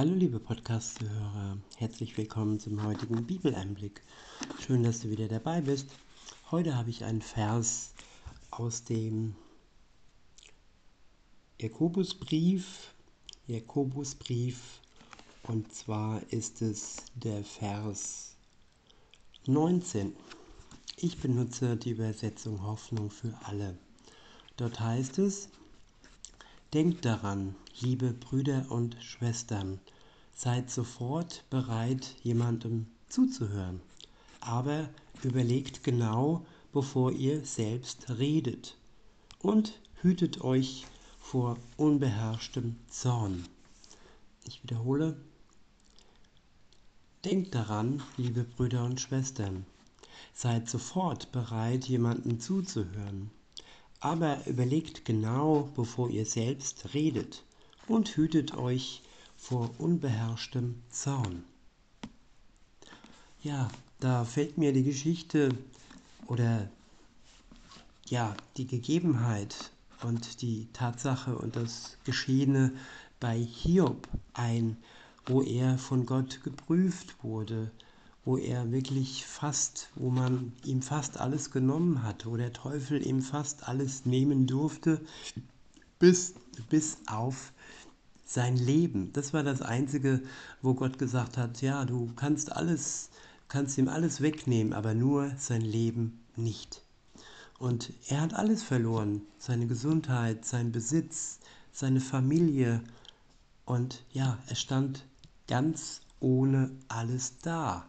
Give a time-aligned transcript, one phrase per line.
[0.00, 4.00] Hallo liebe Podcast-Hörer, herzlich willkommen zum heutigen Bibeleinblick.
[4.58, 5.90] Schön, dass du wieder dabei bist.
[6.50, 7.92] Heute habe ich einen Vers
[8.50, 9.36] aus dem
[11.60, 12.94] Jakobusbrief,
[13.46, 14.80] Jakobusbrief
[15.42, 18.38] und zwar ist es der Vers
[19.44, 20.16] 19.
[20.96, 23.76] Ich benutze die Übersetzung Hoffnung für alle.
[24.56, 25.50] Dort heißt es,
[26.72, 29.80] Denkt daran, liebe Brüder und Schwestern,
[30.32, 33.80] seid sofort bereit, jemandem zuzuhören.
[34.38, 34.88] Aber
[35.24, 38.76] überlegt genau, bevor ihr selbst redet.
[39.42, 40.86] Und hütet euch
[41.18, 43.48] vor unbeherrschtem Zorn.
[44.46, 45.16] Ich wiederhole.
[47.24, 49.66] Denkt daran, liebe Brüder und Schwestern,
[50.32, 53.32] seid sofort bereit, jemandem zuzuhören
[54.00, 57.44] aber überlegt genau, bevor ihr selbst redet
[57.86, 59.02] und hütet euch
[59.36, 61.44] vor unbeherrschtem Zorn.
[63.42, 63.68] Ja,
[64.00, 65.50] da fällt mir die Geschichte
[66.26, 66.68] oder
[68.06, 69.70] ja, die Gegebenheit
[70.02, 72.72] und die Tatsache und das Geschehene
[73.18, 74.76] bei Hiob ein,
[75.26, 77.70] wo er von Gott geprüft wurde,
[78.24, 83.22] wo er wirklich fast, wo man ihm fast alles genommen hat, wo der Teufel ihm
[83.22, 85.00] fast alles nehmen durfte,
[85.98, 86.34] bis,
[86.68, 87.52] bis auf
[88.24, 89.12] sein Leben.
[89.12, 90.22] Das war das Einzige,
[90.62, 93.10] wo Gott gesagt hat, ja, du kannst alles,
[93.48, 96.82] kannst ihm alles wegnehmen, aber nur sein Leben nicht.
[97.58, 101.40] Und er hat alles verloren, seine Gesundheit, sein Besitz,
[101.72, 102.82] seine Familie.
[103.64, 105.04] Und ja, er stand
[105.46, 107.86] ganz ohne alles da.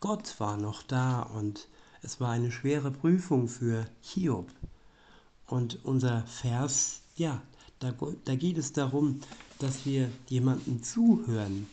[0.00, 1.68] Gott war noch da und
[2.02, 4.48] es war eine schwere Prüfung für Hiob.
[5.46, 7.42] Und unser Vers, ja,
[7.80, 7.92] da,
[8.24, 9.20] da geht es darum,
[9.58, 11.66] dass wir jemandem zuhören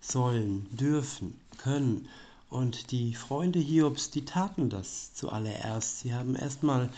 [0.00, 2.08] sollen, dürfen, können.
[2.50, 6.00] Und die Freunde Hiobs, die taten das zuallererst.
[6.00, 6.90] Sie haben erstmal,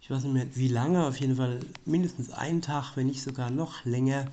[0.00, 3.50] ich weiß nicht mehr wie lange, auf jeden Fall mindestens einen Tag, wenn nicht sogar
[3.50, 4.26] noch länger,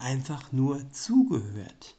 [0.00, 1.94] einfach nur zugehört.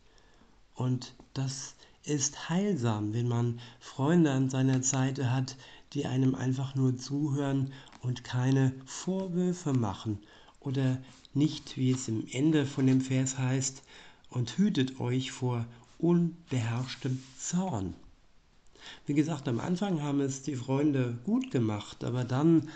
[0.75, 1.74] Und das
[2.05, 5.55] ist heilsam, wenn man Freunde an seiner Seite hat,
[5.93, 10.19] die einem einfach nur zuhören und keine Vorwürfe machen
[10.59, 10.97] oder
[11.33, 13.83] nicht, wie es im Ende von dem Vers heißt,
[14.29, 15.65] und hütet euch vor
[15.97, 17.93] unbeherrschtem Zorn.
[19.05, 22.69] Wie gesagt, am Anfang haben es die Freunde gut gemacht, aber dann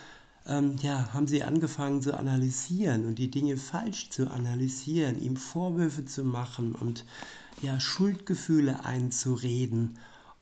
[0.48, 6.06] ähm, ja, haben sie angefangen zu analysieren und die Dinge falsch zu analysieren, ihm Vorwürfe
[6.06, 7.06] zu machen und
[7.62, 9.98] ja, Schuldgefühle einzureden.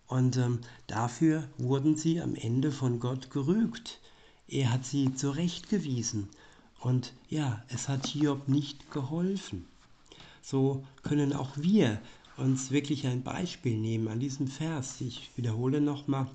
[0.07, 4.00] Und ähm, dafür wurden sie am Ende von Gott gerügt.
[4.47, 6.29] Er hat sie zurechtgewiesen.
[6.79, 9.66] Und ja, es hat Hiob nicht geholfen.
[10.41, 12.00] So können auch wir
[12.38, 15.01] uns wirklich ein Beispiel nehmen an diesem Vers.
[15.01, 16.29] Ich wiederhole nochmal.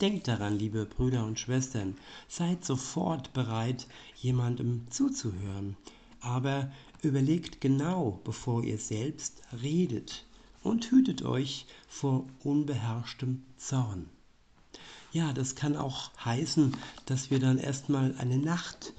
[0.00, 1.96] Denkt daran, liebe Brüder und Schwestern,
[2.26, 5.76] seid sofort bereit, jemandem zuzuhören.
[6.20, 6.72] Aber
[7.04, 10.24] Überlegt genau, bevor ihr selbst redet
[10.62, 14.08] und hütet euch vor unbeherrschtem Zorn.
[15.12, 16.74] Ja, das kann auch heißen,
[17.06, 18.94] dass wir dann erstmal eine Nacht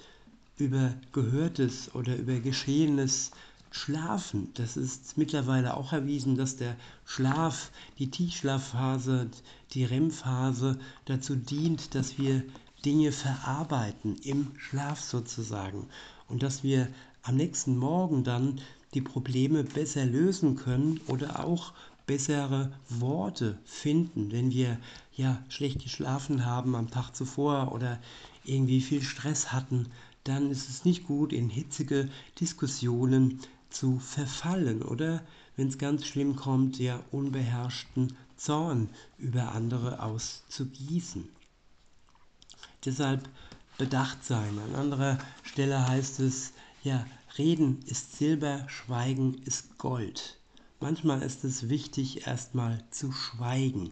[0.57, 3.31] über Gehörtes oder über Geschehenes
[3.71, 4.51] schlafen.
[4.53, 9.29] Das ist mittlerweile auch erwiesen, dass der Schlaf, die Tiefschlafphase,
[9.73, 12.43] die REM-Phase dazu dient, dass wir
[12.85, 15.87] Dinge verarbeiten, im Schlaf sozusagen.
[16.27, 16.87] Und dass wir
[17.25, 18.61] am nächsten Morgen dann
[18.93, 21.73] die Probleme besser lösen können oder auch
[22.05, 24.77] bessere Worte finden, wenn wir
[25.15, 27.99] ja schlecht geschlafen haben am Tag zuvor oder
[28.43, 29.87] irgendwie viel Stress hatten,
[30.23, 32.09] dann ist es nicht gut, in hitzige
[32.39, 35.23] Diskussionen zu verfallen oder
[35.55, 41.27] wenn es ganz schlimm kommt, ja unbeherrschten Zorn über andere auszugießen.
[42.83, 43.27] Deshalb
[43.77, 44.59] bedacht sein.
[44.59, 46.53] An anderer Stelle heißt es,
[46.85, 47.03] ja,
[47.35, 50.37] Reden ist Silber, Schweigen ist Gold.
[50.79, 53.91] Manchmal ist es wichtig, erstmal zu schweigen.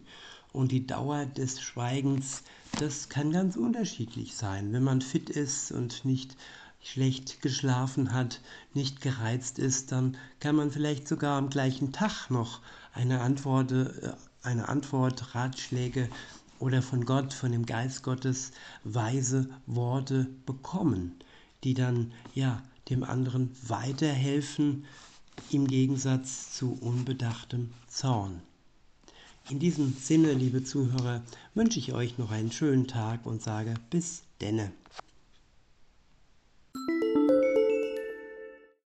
[0.52, 2.44] Und die Dauer des Schweigens,
[2.78, 4.72] das kann ganz unterschiedlich sein.
[4.72, 6.36] Wenn man fit ist und nicht
[6.80, 8.40] schlecht geschlafen hat,
[8.74, 12.60] nicht gereizt ist, dann kann man vielleicht sogar am gleichen Tag noch
[12.92, 14.12] eine Antwort, äh,
[14.42, 16.08] eine Antwort Ratschläge
[16.60, 18.52] oder von Gott, von dem Geist Gottes
[18.84, 21.18] weise Worte bekommen,
[21.64, 24.84] die dann ja dem anderen weiterhelfen,
[25.50, 28.40] im Gegensatz zu unbedachtem Zorn.
[29.50, 31.22] In diesem Sinne, liebe Zuhörer,
[31.54, 34.72] wünsche ich euch noch einen schönen Tag und sage bis denne.